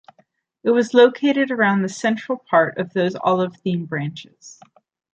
[0.63, 4.59] It was located around the central part of those olive theme branches.